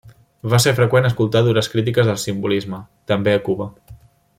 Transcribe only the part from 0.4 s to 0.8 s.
Va ser